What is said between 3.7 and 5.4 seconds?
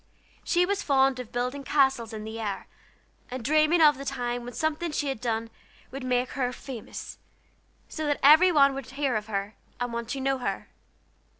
of the time when something she had